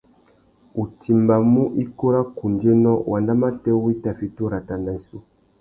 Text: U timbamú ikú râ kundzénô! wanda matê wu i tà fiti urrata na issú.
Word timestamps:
U 0.83 0.85
timbamú 1.01 1.63
ikú 1.83 2.05
râ 2.13 2.21
kundzénô! 2.37 2.93
wanda 3.11 3.33
matê 3.41 3.69
wu 3.81 3.85
i 3.93 3.95
tà 4.03 4.11
fiti 4.19 4.39
urrata 4.45 4.75
na 4.83 4.91
issú. 4.99 5.17